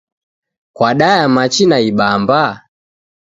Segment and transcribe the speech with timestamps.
[0.75, 2.41] Kwadaya machi na ibamba?